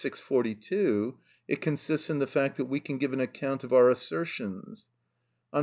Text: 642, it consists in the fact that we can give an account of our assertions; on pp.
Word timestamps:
642, 0.01 1.15
it 1.47 1.61
consists 1.61 2.09
in 2.09 2.17
the 2.17 2.25
fact 2.25 2.57
that 2.57 2.65
we 2.65 2.79
can 2.79 2.97
give 2.97 3.13
an 3.13 3.19
account 3.21 3.63
of 3.63 3.71
our 3.71 3.91
assertions; 3.91 4.87
on 5.53 5.59
pp. 5.59 5.59